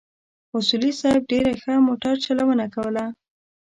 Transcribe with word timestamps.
اصولي 0.57 0.91
صیب 1.01 1.21
ډېره 1.31 1.51
ښه 1.61 1.73
موټر 1.87 2.13
چلونه 2.25 2.65
کوله. 2.75 3.05